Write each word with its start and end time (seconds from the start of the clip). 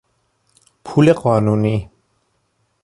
پول 0.83 1.13
قانونی 1.13 1.89